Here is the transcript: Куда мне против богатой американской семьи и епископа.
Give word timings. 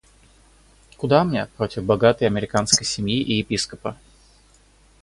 Куда 0.97 1.23
мне 1.23 1.45
против 1.45 1.83
богатой 1.83 2.25
американской 2.27 2.87
семьи 2.87 3.21
и 3.21 3.33
епископа. 3.35 3.95